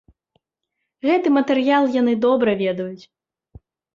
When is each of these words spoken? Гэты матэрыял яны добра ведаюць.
Гэты 1.07 1.27
матэрыял 1.37 1.85
яны 2.01 2.13
добра 2.25 2.51
ведаюць. 2.63 3.03